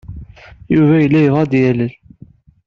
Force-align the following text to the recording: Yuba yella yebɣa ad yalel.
Yuba 0.75 0.95
yella 1.01 1.19
yebɣa 1.21 1.41
ad 1.43 1.53
yalel. 1.61 1.93